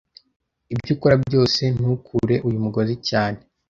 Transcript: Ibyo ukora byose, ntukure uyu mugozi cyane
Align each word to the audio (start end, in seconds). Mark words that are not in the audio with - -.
Ibyo 0.73 0.91
ukora 0.95 1.15
byose, 1.27 1.61
ntukure 1.75 2.35
uyu 2.47 2.59
mugozi 2.65 2.95
cyane 3.09 3.39